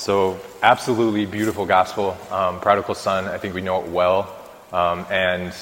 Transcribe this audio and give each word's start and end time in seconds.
So, 0.00 0.40
absolutely 0.62 1.26
beautiful 1.26 1.66
gospel. 1.66 2.16
Um, 2.30 2.58
prodigal 2.58 2.94
son, 2.94 3.26
I 3.26 3.36
think 3.36 3.54
we 3.54 3.60
know 3.60 3.82
it 3.82 3.90
well. 3.90 4.34
Um, 4.72 5.04
and 5.10 5.52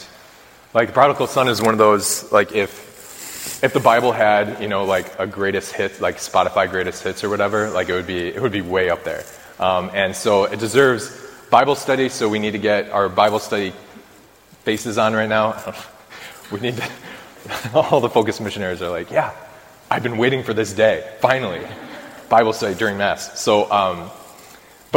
like 0.73 0.87
the 0.87 0.93
prodigal 0.93 1.27
son 1.27 1.49
is 1.49 1.61
one 1.61 1.75
of 1.75 1.79
those 1.79 2.31
like 2.31 2.53
if 2.53 3.65
if 3.65 3.73
the 3.73 3.81
Bible 3.81 4.13
had 4.13 4.63
you 4.63 4.69
know 4.69 4.85
like 4.85 5.19
a 5.19 5.27
greatest 5.27 5.73
hit 5.73 6.01
like 6.01 6.19
Spotify 6.19 6.71
greatest 6.71 7.03
hits 7.03 7.25
or 7.25 7.31
whatever, 7.31 7.69
like 7.71 7.89
it 7.89 7.95
would 7.95 8.07
be 8.07 8.29
it 8.29 8.41
would 8.41 8.53
be 8.53 8.61
way 8.61 8.91
up 8.91 9.03
there. 9.03 9.25
Um, 9.59 9.91
and 9.93 10.15
so 10.15 10.45
it 10.45 10.61
deserves 10.61 11.11
Bible 11.51 11.75
study. 11.75 12.09
So 12.09 12.29
we 12.29 12.39
need 12.39 12.53
to 12.53 12.59
get 12.59 12.91
our 12.91 13.09
Bible 13.09 13.41
study 13.41 13.73
faces 14.63 14.99
on 14.99 15.15
right 15.15 15.29
now. 15.29 15.61
we 16.53 16.61
need 16.61 16.77
to. 16.77 16.89
All 17.75 18.01
the 18.01 18.09
focus 18.09 18.39
missionaries 18.39 18.83
are 18.83 18.91
like, 18.91 19.11
yeah, 19.11 19.35
I've 19.91 20.05
been 20.05 20.17
waiting 20.17 20.45
for 20.45 20.55
this 20.55 20.73
day. 20.73 21.13
Finally, 21.19 21.67
Bible 22.29 22.53
study 22.53 22.77
during 22.77 22.99
mass. 22.99 23.41
So. 23.41 23.69
Um, 23.73 24.11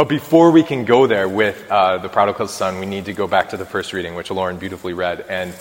but 0.02 0.08
before 0.08 0.50
we 0.50 0.64
can 0.64 0.84
go 0.84 1.06
there 1.06 1.28
with 1.28 1.70
uh, 1.70 1.96
the 1.98 2.08
prodigal 2.08 2.48
son, 2.48 2.80
we 2.80 2.86
need 2.86 3.04
to 3.04 3.12
go 3.12 3.28
back 3.28 3.50
to 3.50 3.56
the 3.56 3.64
first 3.64 3.92
reading, 3.92 4.16
which 4.16 4.32
Lauren 4.32 4.56
beautifully 4.56 4.94
read. 4.94 5.24
And 5.28 5.54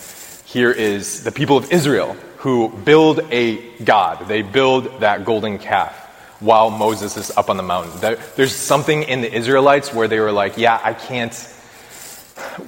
here 0.45 0.71
is 0.71 1.23
the 1.23 1.31
people 1.31 1.57
of 1.57 1.71
Israel 1.71 2.13
who 2.37 2.69
build 2.69 3.19
a 3.31 3.57
God. 3.83 4.27
They 4.27 4.41
build 4.41 5.01
that 5.01 5.25
golden 5.25 5.59
calf 5.59 5.95
while 6.39 6.71
Moses 6.71 7.17
is 7.17 7.29
up 7.37 7.51
on 7.51 7.57
the 7.57 7.61
mountain. 7.61 8.17
There's 8.35 8.55
something 8.55 9.03
in 9.03 9.21
the 9.21 9.31
Israelites 9.31 9.93
where 9.93 10.07
they 10.07 10.19
were 10.19 10.31
like, 10.31 10.57
yeah, 10.57 10.81
I 10.83 10.95
can't. 10.95 11.35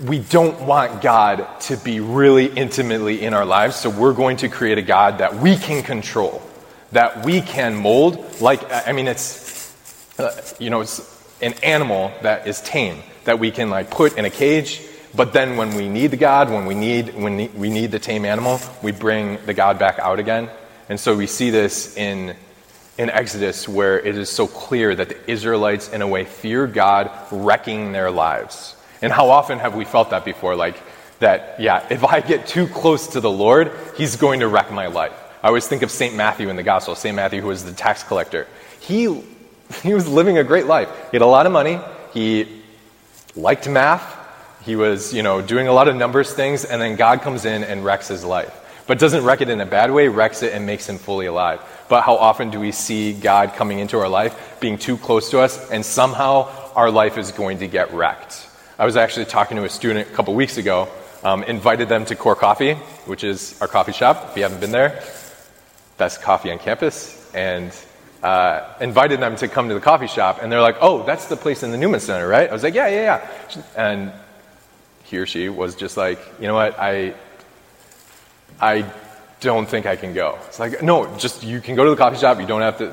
We 0.05 0.19
don't 0.19 0.67
want 0.67 1.01
God 1.01 1.47
to 1.61 1.77
be 1.77 2.01
really 2.01 2.53
intimately 2.53 3.23
in 3.23 3.33
our 3.33 3.45
lives, 3.45 3.77
so 3.77 3.89
we're 3.89 4.13
going 4.13 4.37
to 4.37 4.47
create 4.47 4.77
a 4.77 4.83
God 4.83 5.17
that 5.17 5.33
we 5.37 5.57
can 5.57 5.81
control, 5.81 6.39
that 6.91 7.25
we 7.25 7.41
can 7.41 7.73
mold. 7.73 8.41
Like, 8.41 8.61
I 8.71 8.91
mean, 8.91 9.07
it's, 9.07 9.73
uh, 10.19 10.39
you 10.59 10.69
know, 10.69 10.81
it's 10.81 11.13
an 11.43 11.53
animal 11.63 12.11
that 12.21 12.47
is 12.47 12.61
tame, 12.61 13.01
that 13.25 13.39
we 13.39 13.51
can 13.51 13.69
like 13.69 13.91
put 13.91 14.17
in 14.17 14.25
a 14.25 14.29
cage, 14.29 14.81
but 15.15 15.33
then 15.33 15.57
when 15.57 15.75
we 15.75 15.89
need 15.89 16.07
the 16.07 16.17
God, 16.17 16.49
when 16.49 16.65
we 16.65 16.73
need, 16.73 17.13
when 17.13 17.53
we 17.55 17.69
need 17.69 17.91
the 17.91 17.99
tame 17.99 18.25
animal, 18.25 18.59
we 18.81 18.91
bring 18.91 19.37
the 19.45 19.53
God 19.53 19.77
back 19.77 19.99
out 19.99 20.19
again. 20.19 20.49
And 20.89 20.99
so 20.99 21.15
we 21.15 21.27
see 21.27 21.51
this 21.51 21.95
in, 21.95 22.35
in 22.97 23.09
Exodus 23.09 23.67
where 23.67 23.99
it 23.99 24.17
is 24.17 24.29
so 24.29 24.47
clear 24.47 24.95
that 24.95 25.09
the 25.09 25.31
Israelites, 25.31 25.89
in 25.89 26.01
a 26.01 26.07
way, 26.07 26.25
fear 26.25 26.65
God 26.65 27.11
wrecking 27.31 27.91
their 27.91 28.09
lives. 28.09 28.75
And 29.01 29.13
how 29.13 29.29
often 29.29 29.59
have 29.59 29.75
we 29.75 29.85
felt 29.85 30.09
that 30.09 30.25
before? 30.25 30.55
Like, 30.55 30.77
that, 31.19 31.59
yeah, 31.59 31.85
if 31.89 32.03
I 32.03 32.19
get 32.19 32.47
too 32.47 32.67
close 32.67 33.07
to 33.09 33.21
the 33.21 33.29
Lord, 33.29 33.71
He's 33.95 34.15
going 34.15 34.41
to 34.41 34.47
wreck 34.47 34.71
my 34.71 34.87
life. 34.87 35.13
I 35.41 35.47
always 35.47 35.67
think 35.67 35.81
of 35.81 35.91
St. 35.91 36.15
Matthew 36.15 36.49
in 36.49 36.55
the 36.55 36.63
Gospel, 36.63 36.95
St. 36.95 37.15
Matthew, 37.15 37.41
who 37.41 37.47
was 37.47 37.63
the 37.63 37.71
tax 37.71 38.03
collector. 38.03 38.47
He 38.79 39.23
he 39.83 39.93
was 39.93 40.07
living 40.07 40.37
a 40.37 40.43
great 40.43 40.65
life. 40.65 40.89
He 41.11 41.17
had 41.17 41.21
a 41.21 41.27
lot 41.27 41.45
of 41.45 41.51
money. 41.51 41.79
He 42.13 42.61
liked 43.35 43.67
math. 43.67 44.19
He 44.63 44.75
was, 44.75 45.13
you 45.13 45.23
know, 45.23 45.41
doing 45.41 45.67
a 45.67 45.73
lot 45.73 45.87
of 45.87 45.95
numbers 45.95 46.33
things, 46.33 46.63
and 46.63 46.81
then 46.81 46.95
God 46.95 47.21
comes 47.21 47.45
in 47.45 47.63
and 47.63 47.83
wrecks 47.83 48.07
his 48.07 48.23
life. 48.23 48.59
But 48.87 48.99
doesn't 48.99 49.23
wreck 49.23 49.41
it 49.41 49.49
in 49.49 49.61
a 49.61 49.65
bad 49.65 49.91
way, 49.91 50.07
wrecks 50.07 50.43
it 50.43 50.53
and 50.53 50.65
makes 50.65 50.87
him 50.87 50.97
fully 50.97 51.25
alive. 51.25 51.61
But 51.89 52.03
how 52.03 52.15
often 52.15 52.49
do 52.49 52.59
we 52.59 52.71
see 52.71 53.13
God 53.13 53.53
coming 53.53 53.79
into 53.79 53.97
our 53.99 54.09
life, 54.09 54.57
being 54.59 54.77
too 54.77 54.97
close 54.97 55.29
to 55.31 55.39
us, 55.39 55.69
and 55.71 55.85
somehow 55.85 56.49
our 56.75 56.91
life 56.91 57.17
is 57.17 57.31
going 57.31 57.59
to 57.59 57.67
get 57.67 57.93
wrecked? 57.93 58.47
I 58.77 58.85
was 58.85 58.97
actually 58.97 59.25
talking 59.25 59.57
to 59.57 59.63
a 59.63 59.69
student 59.69 60.09
a 60.09 60.13
couple 60.13 60.33
weeks 60.33 60.57
ago, 60.57 60.89
um, 61.23 61.43
invited 61.43 61.89
them 61.89 62.05
to 62.05 62.15
Core 62.15 62.35
Coffee, 62.35 62.73
which 63.05 63.23
is 63.23 63.59
our 63.61 63.67
coffee 63.67 63.93
shop. 63.93 64.29
If 64.31 64.37
you 64.37 64.43
haven't 64.43 64.59
been 64.59 64.71
there, 64.71 65.01
best 65.97 66.21
coffee 66.21 66.51
on 66.51 66.59
campus. 66.59 67.31
And 67.33 67.71
uh, 68.23 68.63
invited 68.79 69.19
them 69.19 69.35
to 69.35 69.47
come 69.49 69.67
to 69.67 69.73
the 69.73 69.81
coffee 69.81 70.07
shop, 70.07 70.39
and 70.41 70.51
they're 70.51 70.61
like, 70.61 70.77
"Oh, 70.79 71.03
that's 71.03 71.25
the 71.25 71.35
place 71.35 71.61
in 71.61 71.71
the 71.71 71.77
Newman 71.77 71.99
Center, 71.99 72.27
right?" 72.27 72.49
I 72.49 72.53
was 72.53 72.63
like, 72.63 72.73
"Yeah, 72.73 72.87
yeah, 72.87 73.01
yeah." 73.01 73.63
And 73.75 74.11
he 75.03 75.17
or 75.17 75.25
she 75.25 75.49
was 75.49 75.75
just 75.75 75.97
like, 75.97 76.19
"You 76.39 76.47
know 76.47 76.53
what? 76.53 76.79
I, 76.79 77.13
I 78.61 78.89
don't 79.41 79.67
think 79.67 79.85
I 79.85 79.97
can 79.97 80.13
go." 80.13 80.39
It's 80.47 80.57
like, 80.57 80.81
no, 80.81 81.15
just 81.17 81.43
you 81.43 81.59
can 81.59 81.75
go 81.75 81.83
to 81.83 81.89
the 81.89 81.97
coffee 81.97 82.17
shop. 82.17 82.39
You 82.39 82.47
don't 82.47 82.61
have 82.61 82.77
to 82.77 82.91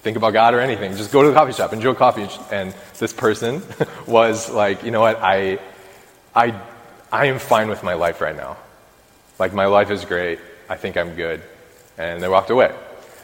think 0.00 0.16
about 0.16 0.32
God 0.32 0.54
or 0.54 0.60
anything. 0.60 0.96
Just 0.96 1.12
go 1.12 1.22
to 1.22 1.28
the 1.28 1.34
coffee 1.34 1.52
shop, 1.52 1.74
enjoy 1.74 1.92
coffee. 1.92 2.28
And 2.50 2.74
this 2.98 3.12
person 3.12 3.62
was 4.06 4.50
like, 4.50 4.82
"You 4.82 4.92
know 4.92 5.02
what? 5.02 5.20
I, 5.20 5.58
I, 6.34 6.58
I 7.12 7.26
am 7.26 7.38
fine 7.38 7.68
with 7.68 7.82
my 7.82 7.94
life 7.94 8.22
right 8.22 8.34
now. 8.34 8.56
Like 9.38 9.52
my 9.52 9.66
life 9.66 9.90
is 9.90 10.06
great. 10.06 10.38
I 10.70 10.76
think 10.76 10.96
I'm 10.96 11.16
good." 11.16 11.42
And 11.98 12.22
they 12.22 12.28
walked 12.30 12.48
away. 12.48 12.74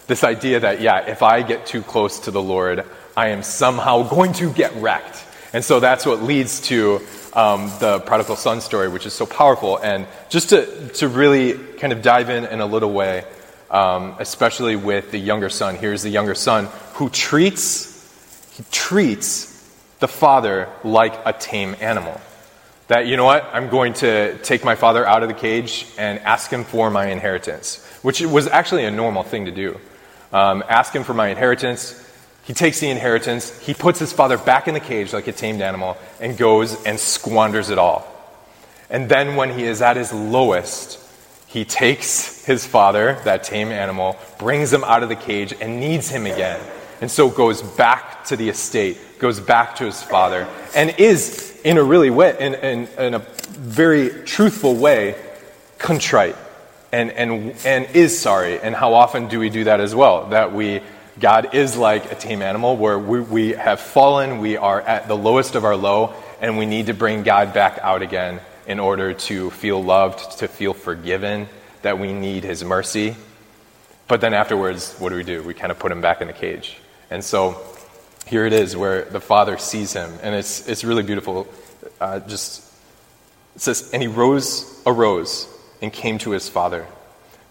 This 0.09 0.25
idea 0.25 0.61
that, 0.61 0.81
yeah, 0.81 1.07
if 1.07 1.23
I 1.23 1.43
get 1.43 1.67
too 1.67 1.83
close 1.83 2.21
to 2.21 2.31
the 2.31 2.41
Lord, 2.41 2.83
I 3.15 3.29
am 3.29 3.43
somehow 3.43 4.09
going 4.09 4.33
to 4.35 4.51
get 4.51 4.75
wrecked. 4.77 5.23
And 5.53 5.63
so 5.63 5.81
that's 5.81 6.07
what 6.07 6.23
leads 6.23 6.63
to 6.63 7.03
um, 7.35 7.71
the 7.79 8.01
prodigal 8.01 8.37
son 8.37 8.63
story, 8.63 8.89
which 8.89 9.05
is 9.05 9.13
so 9.13 9.27
powerful. 9.27 9.77
And 9.77 10.07
just 10.31 10.49
to, 10.49 10.89
to 10.95 11.09
really 11.09 11.59
kind 11.77 11.93
of 11.93 12.01
dive 12.01 12.31
in 12.31 12.47
in 12.47 12.61
a 12.61 12.67
little 12.67 12.91
way, 12.91 13.23
um, 13.71 14.17
especially 14.19 14.77
with 14.77 15.11
the 15.11 15.19
younger 15.19 15.51
son, 15.51 15.77
here's 15.77 16.03
the 16.03 16.09
younger 16.09 16.35
son 16.35 16.69
who 16.95 17.11
treats, 17.11 17.95
he 18.57 18.65
treats 18.71 19.63
the 20.01 20.09
father 20.09 20.71
like 20.85 21.21
a 21.27 21.35
tame 21.35 21.77
animal. 21.83 22.19
That, 22.87 23.07
you 23.07 23.19
know 23.19 23.27
what, 23.27 23.45
I'm 23.53 23.69
going 23.69 23.93
to 23.95 24.39
take 24.39 24.65
my 24.65 24.75
father 24.75 25.07
out 25.07 25.23
of 25.23 25.29
the 25.29 25.35
cage 25.35 25.87
and 25.99 26.19
ask 26.21 26.51
him 26.51 26.65
for 26.65 26.91
my 26.91 27.09
inheritance, 27.09 27.85
which 28.01 28.23
was 28.23 28.49
actually 28.49 28.87
a 28.87 28.91
normal 28.91 29.23
thing 29.23 29.45
to 29.45 29.51
do 29.51 29.79
um, 30.33 30.63
ask 30.69 30.93
him 30.93 31.05
for 31.05 31.15
my 31.15 31.29
inheritance. 31.29 32.05
He 32.45 32.55
takes 32.55 32.81
the 32.81 32.89
inheritance, 32.89 33.59
he 33.61 33.75
puts 33.75 33.99
his 33.99 34.13
father 34.13 34.39
back 34.39 34.69
in 34.69 34.75
the 34.75 34.81
cage 34.81 35.13
like 35.13 35.27
a 35.27 35.33
tamed 35.33 35.61
animal, 35.61 35.97
and 36.21 36.37
goes 36.37 36.83
and 36.85 36.99
squanders 36.99 37.69
it 37.69 37.79
all. 37.79 38.07
And 38.89 39.09
then, 39.09 39.37
when 39.37 39.51
he 39.51 39.65
is 39.65 39.83
at 39.83 39.97
his 39.97 40.15
lowest, 40.15 40.99
he 41.47 41.67
takes 41.67 42.45
his 42.47 42.67
father, 42.67 43.19
that 43.25 43.45
tame 43.45 43.69
animal, 43.69 44.17
brings 44.39 44.73
him 44.73 44.83
out 44.85 45.03
of 45.03 45.11
the 45.11 45.17
cage, 45.17 45.53
and 45.61 45.79
needs 45.79 46.09
him 46.09 46.25
again. 46.25 46.59
And 47.03 47.11
so 47.11 47.29
goes 47.29 47.63
back 47.63 48.25
to 48.27 48.37
the 48.37 48.49
estate, 48.49 48.99
goes 49.19 49.41
back 49.41 49.77
to 49.77 49.85
his 49.85 50.03
father, 50.03 50.49
and 50.75 50.99
is, 50.99 51.61
in 51.65 51.77
a 51.77 51.83
really 51.83 52.11
way, 52.11 52.35
in, 52.41 52.55
in, 52.55 52.89
in 52.99 53.15
a 53.15 53.19
very 53.19 54.09
truthful 54.25 54.75
way, 54.75 55.17
contrite 55.79 56.37
and, 56.93 57.11
and, 57.11 57.55
and 57.65 57.87
is 57.95 58.19
sorry. 58.19 58.61
And 58.61 58.75
how 58.75 58.95
often 58.95 59.29
do 59.29 59.39
we 59.39 59.51
do 59.51 59.65
that 59.65 59.81
as 59.81 59.95
well? 59.95 60.29
That 60.29 60.53
we, 60.53 60.81
God 61.19 61.55
is 61.55 61.77
like 61.77 62.11
a 62.11 62.15
tame 62.15 62.43
animal 62.43 62.77
where 62.77 62.99
we, 62.99 63.21
we 63.21 63.49
have 63.51 63.81
fallen, 63.81 64.39
we 64.39 64.57
are 64.57 64.81
at 64.81 65.09
the 65.09 65.17
lowest 65.17 65.55
of 65.55 65.65
our 65.65 65.77
low, 65.77 66.15
and 66.41 66.59
we 66.59 66.67
need 66.67 66.87
to 66.87 66.95
bring 66.95 67.23
God 67.23 67.53
back 67.53 67.79
out 67.83 68.03
again 68.03 68.41
in 68.67 68.79
order 68.79 69.15
to 69.15 69.51
feel 69.51 69.83
loved, 69.83 70.39
to 70.39 70.49
feel 70.49 70.75
forgiven, 70.75 71.49
that 71.83 71.99
we 71.99 72.13
need 72.13 72.45
His 72.45 72.65
mercy. 72.65 73.17
But 74.07 74.21
then 74.21 74.35
afterwards, 74.35 74.95
what 74.99 75.11
do 75.11 75.17
we 75.17 75.25
do? 75.25 75.43
We 75.43 75.55
kind 75.55 75.71
of 75.71 75.79
put 75.79 75.93
him 75.93 76.01
back 76.01 76.21
in 76.21 76.29
the 76.29 76.33
cage. 76.33 76.79
And 77.11 77.23
so 77.23 77.61
here 78.27 78.47
it 78.47 78.53
is 78.53 78.77
where 78.77 79.05
the 79.05 79.21
father 79.21 79.59
sees 79.59 79.93
him, 79.93 80.11
and 80.23 80.35
it's, 80.35 80.67
it's 80.67 80.85
really 80.85 81.03
beautiful. 81.03 81.47
Uh, 82.01 82.21
just 82.21 82.65
it 83.55 83.61
says, 83.61 83.91
and 83.93 84.01
he 84.01 84.09
rose, 84.09 84.83
arose 84.87 85.47
and 85.81 85.93
came 85.93 86.19
to 86.19 86.31
his 86.31 86.49
father. 86.49 86.87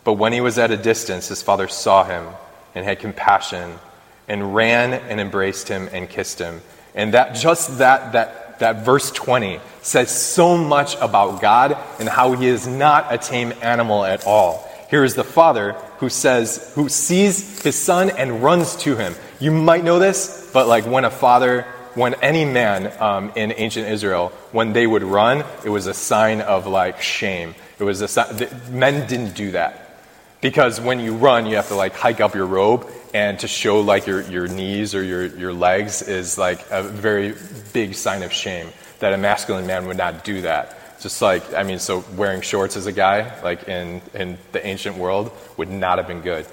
But 0.04 0.14
when 0.14 0.34
he 0.34 0.42
was 0.42 0.58
at 0.58 0.72
a 0.72 0.78
distance, 0.78 1.28
his 1.28 1.42
father 1.42 1.68
saw 1.68 2.04
him 2.04 2.28
and 2.74 2.86
had 2.86 3.00
compassion 3.00 3.80
and 4.28 4.56
ran 4.56 4.94
and 4.94 5.20
embraced 5.20 5.68
him 5.68 5.90
and 5.92 6.10
kissed 6.10 6.40
him. 6.40 6.62
And 6.96 7.14
that 7.14 7.36
just 7.36 7.80
that 7.80 8.14
that 8.14 8.60
that 8.60 8.86
verse 8.86 9.12
20 9.12 9.60
says 9.82 10.10
so 10.10 10.58
much 10.58 10.96
about 11.00 11.42
God 11.42 11.78
and 12.00 12.10
how 12.10 12.34
he 12.34 12.48
is 12.48 12.68
not 12.68 13.14
a 13.14 13.18
tame 13.18 13.54
animal 13.62 14.04
at 14.04 14.26
all. 14.26 14.68
Here 14.90 15.04
is 15.04 15.16
the 15.16 15.24
father 15.24 15.74
who 16.00 16.10
says, 16.10 16.72
who 16.76 16.90
sees 16.90 17.62
his 17.62 17.76
son 17.76 18.10
and 18.10 18.42
runs 18.44 18.76
to 18.78 18.96
him. 18.96 19.16
You 19.40 19.52
might 19.52 19.84
know 19.84 20.00
this, 20.00 20.50
but 20.54 20.68
like 20.68 20.86
when 20.86 21.06
a 21.06 21.12
father, 21.12 21.66
when 21.98 22.14
any 22.16 22.46
man 22.46 22.94
um, 23.02 23.32
in 23.36 23.52
ancient 23.58 23.88
Israel, 23.88 24.32
when 24.52 24.72
they 24.72 24.86
would 24.86 25.02
run, 25.02 25.44
it 25.66 25.70
was 25.70 25.88
a 25.88 25.96
sign 25.96 26.42
of 26.42 26.68
like 26.68 27.02
shame. 27.02 27.56
It 27.80 27.84
was 27.84 28.02
a, 28.02 28.50
men 28.70 29.08
didn't 29.08 29.34
do 29.34 29.52
that 29.52 30.00
because 30.40 30.80
when 30.80 31.00
you 31.00 31.16
run, 31.16 31.48
you 31.48 31.56
have 31.56 31.70
to 31.70 31.76
like 31.76 31.94
hike 31.94 32.22
up 32.22 32.36
your 32.36 32.46
robe, 32.46 32.88
and 33.16 33.40
to 33.40 33.48
show 33.48 33.82
like 33.82 34.06
your, 34.06 34.22
your 34.22 34.48
knees 34.48 34.94
or 34.94 35.04
your, 35.04 35.26
your 35.26 35.54
legs 35.54 36.04
is 36.04 36.38
like 36.38 36.64
a 36.70 36.84
very 36.84 37.34
big 37.74 37.96
sign 37.96 38.22
of 38.22 38.32
shame. 38.32 38.68
That 39.00 39.14
a 39.14 39.18
masculine 39.18 39.66
man 39.66 39.88
would 39.88 39.98
not 39.98 40.24
do 40.24 40.42
that. 40.42 41.00
Just 41.00 41.20
like 41.22 41.54
I 41.56 41.64
mean, 41.64 41.80
so 41.80 42.04
wearing 42.16 42.42
shorts 42.42 42.78
as 42.78 42.86
a 42.86 42.92
guy, 42.92 43.42
like 43.42 43.68
in 43.68 44.02
in 44.14 44.38
the 44.52 44.66
ancient 44.66 44.98
world, 44.98 45.32
would 45.58 45.70
not 45.70 45.98
have 45.98 46.08
been 46.08 46.22
good. 46.22 46.46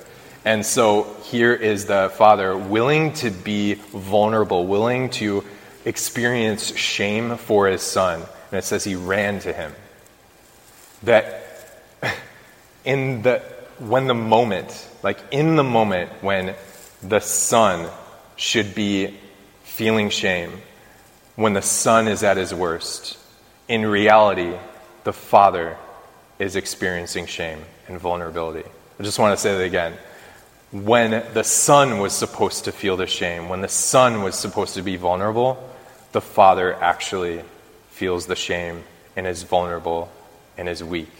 And 0.44 0.64
so 0.64 1.14
here 1.22 1.54
is 1.54 1.86
the 1.86 2.12
father 2.14 2.56
willing 2.56 3.12
to 3.14 3.30
be 3.30 3.74
vulnerable, 3.74 4.66
willing 4.66 5.10
to 5.10 5.44
experience 5.84 6.76
shame 6.76 7.36
for 7.36 7.66
his 7.66 7.82
son. 7.82 8.20
And 8.50 8.58
it 8.58 8.64
says 8.64 8.84
he 8.84 8.94
ran 8.94 9.40
to 9.40 9.52
him 9.52 9.72
that 11.02 11.44
in 12.84 13.22
the 13.22 13.42
when 13.78 14.06
the 14.06 14.14
moment 14.14 14.88
like 15.02 15.18
in 15.30 15.56
the 15.56 15.64
moment 15.64 16.10
when 16.22 16.54
the 17.02 17.20
son 17.20 17.90
should 18.36 18.74
be 18.74 19.14
feeling 19.64 20.08
shame 20.10 20.52
when 21.36 21.52
the 21.52 21.62
son 21.62 22.06
is 22.06 22.22
at 22.22 22.36
his 22.36 22.54
worst, 22.54 23.18
in 23.68 23.84
reality, 23.84 24.52
the 25.04 25.12
father 25.12 25.76
is 26.38 26.56
experiencing 26.56 27.26
shame 27.26 27.58
and 27.88 27.98
vulnerability. 27.98 28.68
I 28.98 29.02
just 29.02 29.18
want 29.18 29.36
to 29.36 29.40
say 29.40 29.56
that 29.56 29.64
again. 29.64 29.94
When 30.74 31.22
the 31.34 31.44
son 31.44 32.00
was 32.00 32.12
supposed 32.12 32.64
to 32.64 32.72
feel 32.72 32.96
the 32.96 33.06
shame, 33.06 33.48
when 33.48 33.60
the 33.60 33.68
son 33.68 34.24
was 34.24 34.34
supposed 34.34 34.74
to 34.74 34.82
be 34.82 34.96
vulnerable, 34.96 35.56
the 36.10 36.20
father 36.20 36.74
actually 36.74 37.42
feels 37.90 38.26
the 38.26 38.34
shame 38.34 38.82
and 39.14 39.24
is 39.24 39.44
vulnerable 39.44 40.10
and 40.58 40.68
is 40.68 40.82
weak. 40.82 41.12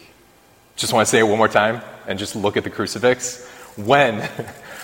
Just 0.75 0.93
want 0.93 1.07
to 1.07 1.09
say 1.09 1.21
it 1.21 1.29
one 1.29 1.39
more 1.39 1.47
time 1.47 1.83
and 2.09 2.19
just 2.19 2.35
look 2.35 2.57
at 2.57 2.65
the 2.65 2.71
crucifix. 2.71 3.47
When 3.77 4.29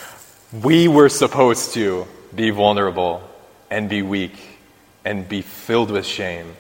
we 0.53 0.87
were 0.87 1.09
supposed 1.09 1.75
to 1.75 2.07
be 2.33 2.51
vulnerable 2.51 3.29
and 3.71 3.89
be 3.89 4.03
weak 4.03 4.39
and 5.05 5.29
be 5.29 5.43
filled 5.43 5.91
with 5.91 6.07
shame, 6.07 6.55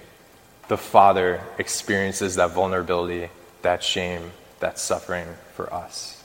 the 0.67 0.77
Father 0.77 1.41
experiences 1.59 2.35
that 2.35 2.51
vulnerability, 2.51 3.31
that 3.63 3.85
shame, 3.85 4.33
that 4.59 4.81
suffering 4.81 5.29
for 5.55 5.73
us. 5.73 6.20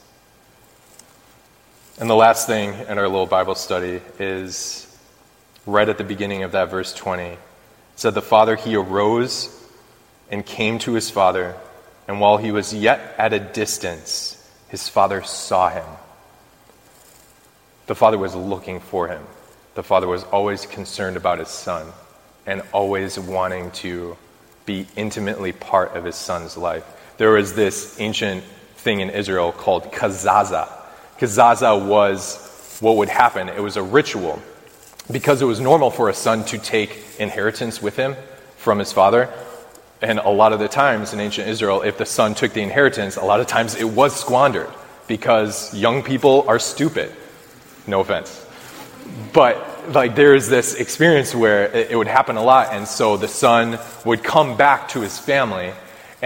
And 1.98 2.10
the 2.10 2.14
last 2.14 2.46
thing 2.46 2.74
in 2.74 2.98
our 2.98 3.08
little 3.08 3.24
Bible 3.24 3.54
study 3.54 4.02
is 4.18 4.86
right 5.64 5.88
at 5.88 5.96
the 5.96 6.04
beginning 6.04 6.42
of 6.42 6.52
that 6.52 6.70
verse 6.70 6.92
20. 6.92 7.22
It 7.22 7.38
said, 7.96 8.12
The 8.12 8.20
Father, 8.20 8.54
he 8.54 8.76
arose 8.76 9.48
and 10.30 10.44
came 10.44 10.78
to 10.80 10.92
his 10.92 11.08
Father, 11.08 11.56
and 12.06 12.20
while 12.20 12.36
he 12.36 12.52
was 12.52 12.74
yet 12.74 13.14
at 13.16 13.32
a 13.32 13.40
distance, 13.40 14.36
his 14.68 14.90
Father 14.90 15.22
saw 15.22 15.70
him. 15.70 15.86
The 17.86 17.94
Father 17.94 18.18
was 18.18 18.34
looking 18.34 18.80
for 18.80 19.08
him. 19.08 19.22
The 19.74 19.82
Father 19.82 20.06
was 20.06 20.22
always 20.24 20.66
concerned 20.66 21.16
about 21.16 21.38
his 21.38 21.48
Son 21.48 21.90
and 22.44 22.60
always 22.72 23.18
wanting 23.18 23.70
to 23.70 24.18
be 24.66 24.86
intimately 24.96 25.52
part 25.52 25.96
of 25.96 26.04
his 26.04 26.16
Son's 26.16 26.58
life. 26.58 26.84
There 27.16 27.30
was 27.30 27.54
this 27.54 27.98
ancient 27.98 28.44
thing 28.76 29.00
in 29.00 29.08
Israel 29.08 29.50
called 29.50 29.92
kazaza. 29.92 30.75
Kazaza 31.18 31.86
was 31.86 32.78
what 32.80 32.96
would 32.96 33.08
happen, 33.08 33.48
it 33.48 33.62
was 33.62 33.76
a 33.76 33.82
ritual. 33.82 34.40
Because 35.10 35.40
it 35.40 35.44
was 35.44 35.60
normal 35.60 35.90
for 35.90 36.08
a 36.08 36.14
son 36.14 36.44
to 36.46 36.58
take 36.58 37.04
inheritance 37.18 37.80
with 37.80 37.96
him 37.96 38.16
from 38.56 38.78
his 38.78 38.92
father, 38.92 39.30
and 40.02 40.18
a 40.18 40.28
lot 40.28 40.52
of 40.52 40.58
the 40.58 40.68
times 40.68 41.12
in 41.12 41.20
ancient 41.20 41.48
Israel, 41.48 41.82
if 41.82 41.96
the 41.96 42.04
son 42.04 42.34
took 42.34 42.52
the 42.52 42.60
inheritance, 42.60 43.16
a 43.16 43.24
lot 43.24 43.40
of 43.40 43.46
times 43.46 43.74
it 43.76 43.84
was 43.84 44.14
squandered 44.14 44.68
because 45.06 45.72
young 45.72 46.02
people 46.02 46.44
are 46.48 46.58
stupid. 46.58 47.12
No 47.86 48.00
offense. 48.00 48.44
But 49.32 49.92
like 49.92 50.16
there 50.16 50.34
is 50.34 50.48
this 50.48 50.74
experience 50.74 51.34
where 51.34 51.64
it, 51.74 51.92
it 51.92 51.96
would 51.96 52.08
happen 52.08 52.36
a 52.36 52.42
lot, 52.42 52.72
and 52.72 52.86
so 52.86 53.16
the 53.16 53.28
son 53.28 53.78
would 54.04 54.22
come 54.22 54.56
back 54.56 54.88
to 54.88 55.00
his 55.00 55.18
family, 55.18 55.72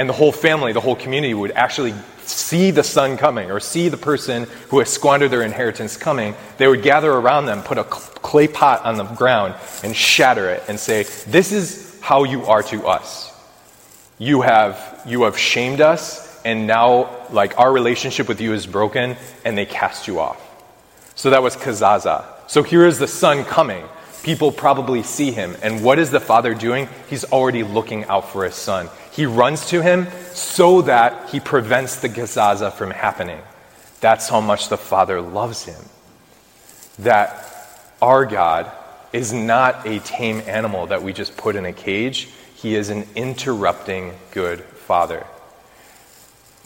and 0.00 0.08
the 0.08 0.14
whole 0.14 0.32
family, 0.32 0.72
the 0.72 0.80
whole 0.80 0.96
community 0.96 1.34
would 1.34 1.50
actually 1.50 1.92
see 2.22 2.70
the 2.70 2.82
son 2.82 3.18
coming 3.18 3.50
or 3.50 3.60
see 3.60 3.90
the 3.90 3.98
person 3.98 4.44
who 4.70 4.78
has 4.78 4.88
squandered 4.88 5.30
their 5.30 5.42
inheritance 5.42 5.98
coming. 5.98 6.34
They 6.56 6.66
would 6.66 6.82
gather 6.82 7.12
around 7.12 7.44
them, 7.44 7.62
put 7.62 7.76
a 7.76 7.84
clay 7.84 8.48
pot 8.48 8.82
on 8.86 8.96
the 8.96 9.04
ground, 9.04 9.56
and 9.84 9.94
shatter 9.94 10.48
it 10.48 10.62
and 10.68 10.80
say, 10.80 11.02
This 11.26 11.52
is 11.52 12.00
how 12.00 12.24
you 12.24 12.46
are 12.46 12.62
to 12.62 12.86
us. 12.86 13.30
You 14.16 14.40
have 14.40 15.02
you 15.04 15.24
have 15.24 15.36
shamed 15.36 15.82
us 15.82 16.42
and 16.46 16.66
now 16.66 17.26
like 17.30 17.58
our 17.58 17.70
relationship 17.70 18.26
with 18.26 18.40
you 18.40 18.54
is 18.54 18.66
broken 18.66 19.18
and 19.44 19.58
they 19.58 19.66
cast 19.66 20.08
you 20.08 20.18
off. 20.18 20.40
So 21.14 21.28
that 21.28 21.42
was 21.42 21.56
kazaza. 21.56 22.24
So 22.46 22.62
here 22.62 22.86
is 22.86 22.98
the 22.98 23.06
son 23.06 23.44
coming 23.44 23.84
people 24.22 24.52
probably 24.52 25.02
see 25.02 25.32
him. 25.32 25.56
And 25.62 25.82
what 25.82 25.98
is 25.98 26.10
the 26.10 26.20
father 26.20 26.54
doing? 26.54 26.88
He's 27.08 27.24
already 27.24 27.62
looking 27.62 28.04
out 28.04 28.30
for 28.30 28.44
his 28.44 28.54
son. 28.54 28.88
He 29.12 29.26
runs 29.26 29.66
to 29.66 29.82
him 29.82 30.06
so 30.32 30.82
that 30.82 31.30
he 31.30 31.40
prevents 31.40 31.96
the 31.96 32.08
kazaza 32.08 32.72
from 32.72 32.90
happening. 32.90 33.40
That's 34.00 34.28
how 34.28 34.40
much 34.40 34.68
the 34.68 34.78
father 34.78 35.20
loves 35.20 35.64
him. 35.64 35.82
That 37.00 37.46
our 38.00 38.24
god 38.26 38.70
is 39.12 39.32
not 39.32 39.86
a 39.86 39.98
tame 40.00 40.42
animal 40.46 40.86
that 40.86 41.02
we 41.02 41.12
just 41.12 41.36
put 41.36 41.56
in 41.56 41.66
a 41.66 41.72
cage. 41.72 42.28
He 42.54 42.74
is 42.74 42.90
an 42.90 43.06
interrupting 43.16 44.12
good 44.32 44.60
father. 44.60 45.26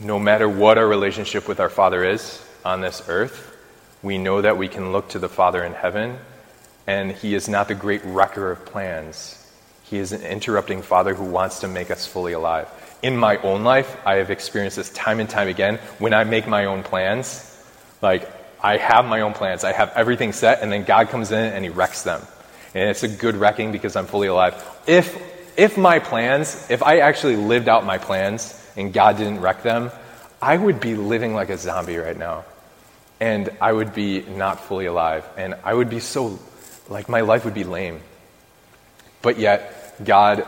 No 0.01 0.19
matter 0.19 0.49
what 0.49 0.77
our 0.77 0.87
relationship 0.87 1.47
with 1.47 1.61
our 1.61 1.71
Father 1.71 2.05
is 2.05 2.45
on 2.65 2.81
this 2.81 3.03
earth, 3.07 3.57
we 4.03 4.19
know 4.19 4.43
that 4.43 4.59
we 4.59 4.67
can 4.67 4.93
look 4.93 5.09
to 5.11 5.21
the 5.21 5.29
Father 5.29 5.63
in 5.63 5.73
heaven, 5.73 6.19
and 6.87 7.13
He 7.13 7.35
is 7.35 7.49
not 7.49 7.69
the 7.69 7.75
great 7.75 8.03
wrecker 8.05 8.51
of 8.51 8.65
plans. 8.65 9.41
He 9.85 9.99
is 9.99 10.13
an 10.13 10.23
interrupting 10.23 10.83
Father 10.83 11.15
who 11.15 11.25
wants 11.25 11.61
to 11.61 11.69
make 11.69 11.91
us 11.91 12.07
fully 12.07 12.33
alive. 12.33 12.69
In 13.03 13.17
my 13.17 13.37
own 13.39 13.65
life, 13.65 13.97
I 14.07 14.17
have 14.17 14.31
experienced 14.31 14.77
this 14.77 14.91
time 14.91 15.21
and 15.21 15.29
time 15.29 15.49
again. 15.49 15.77
When 15.99 16.15
I 16.15 16.25
make 16.25 16.47
my 16.47 16.65
own 16.65 16.83
plans, 16.83 17.51
like 18.01 18.31
I 18.63 18.79
have 18.79 19.05
my 19.05 19.21
own 19.21 19.35
plans, 19.35 19.63
I 19.63 19.73
have 19.73 19.93
everything 19.95 20.33
set, 20.33 20.63
and 20.63 20.73
then 20.73 20.85
God 20.85 21.09
comes 21.09 21.33
in 21.33 21.53
and 21.53 21.65
He 21.65 21.71
wrecks 21.71 22.03
them. 22.03 22.23
And 22.75 22.89
it's 22.91 23.03
a 23.03 23.09
good 23.09 23.37
wrecking 23.37 23.73
because 23.73 23.95
I'm 23.95 24.07
fully 24.07 24.29
alive. 24.29 24.55
If 24.87 25.17
if 25.57 25.79
my 25.79 26.01
plans, 26.01 26.67
if 26.69 26.83
I 26.83 26.99
actually 26.99 27.37
lived 27.37 27.69
out 27.69 27.85
my 27.85 27.99
plans 27.99 28.61
and 28.77 28.93
God 28.93 29.19
didn't 29.19 29.41
wreck 29.41 29.63
them, 29.63 29.93
I 30.43 30.57
would 30.57 30.81
be 30.81 30.97
living 30.97 31.35
like 31.35 31.49
a 31.49 31.57
zombie 31.57 31.97
right 31.97 32.19
now. 32.19 32.45
And 33.21 33.51
I 33.61 33.73
would 33.73 33.95
be 33.95 34.23
not 34.23 34.61
fully 34.61 34.87
alive. 34.87 35.25
And 35.37 35.55
I 35.63 35.73
would 35.73 35.89
be 35.89 36.01
so, 36.01 36.39
like, 36.89 37.09
my 37.09 37.21
life 37.21 37.45
would 37.45 37.55
be 37.55 37.65
lame. 37.65 38.01
But 39.23 39.39
yet, 39.39 40.05
God 40.05 40.47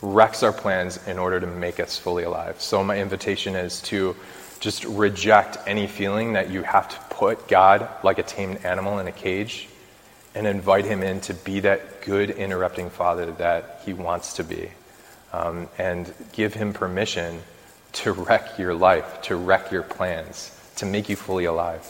wrecks 0.00 0.42
our 0.42 0.52
plans 0.52 1.06
in 1.06 1.18
order 1.18 1.40
to 1.40 1.46
make 1.46 1.80
us 1.80 1.98
fully 1.98 2.24
alive. 2.24 2.60
So, 2.60 2.82
my 2.82 2.98
invitation 2.98 3.54
is 3.54 3.80
to 3.82 4.16
just 4.60 4.84
reject 4.84 5.58
any 5.66 5.86
feeling 5.86 6.32
that 6.32 6.50
you 6.50 6.62
have 6.62 6.88
to 6.88 7.14
put 7.14 7.48
God 7.48 7.88
like 8.02 8.18
a 8.18 8.22
tamed 8.22 8.64
animal 8.64 8.98
in 8.98 9.06
a 9.06 9.12
cage 9.12 9.68
and 10.34 10.46
invite 10.46 10.84
him 10.84 11.02
in 11.02 11.20
to 11.20 11.34
be 11.34 11.60
that 11.60 12.02
good 12.02 12.30
interrupting 12.30 12.90
father 12.90 13.30
that 13.32 13.82
he 13.84 13.92
wants 13.92 14.34
to 14.34 14.44
be. 14.44 14.70
Um, 15.32 15.68
and 15.78 16.12
give 16.32 16.54
him 16.54 16.72
permission 16.72 17.42
to 17.94 18.12
wreck 18.12 18.58
your 18.58 18.74
life, 18.74 19.22
to 19.22 19.36
wreck 19.36 19.70
your 19.70 19.82
plans, 19.82 20.56
to 20.76 20.86
make 20.86 21.08
you 21.08 21.16
fully 21.16 21.44
alive. 21.44 21.82